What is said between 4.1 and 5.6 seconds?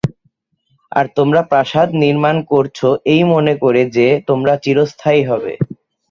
তোমরা চিরস্থায়ী হবে।